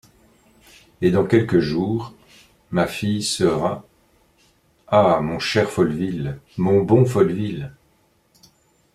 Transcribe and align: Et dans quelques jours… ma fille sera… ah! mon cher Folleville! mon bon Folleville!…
Et 1.03 1.11
dans 1.11 1.25
quelques 1.27 1.59
jours… 1.59 2.15
ma 2.71 2.87
fille 2.87 3.21
sera… 3.21 3.85
ah! 4.87 5.19
mon 5.21 5.37
cher 5.37 5.69
Folleville! 5.69 6.39
mon 6.57 6.81
bon 6.81 7.05
Folleville!… 7.05 7.71